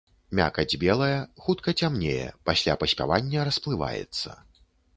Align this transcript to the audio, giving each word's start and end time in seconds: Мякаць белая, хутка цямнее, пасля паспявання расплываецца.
Мякаць 0.37 0.77
белая, 0.83 1.19
хутка 1.49 1.75
цямнее, 1.81 2.25
пасля 2.51 2.77
паспявання 2.85 3.47
расплываецца. 3.51 4.29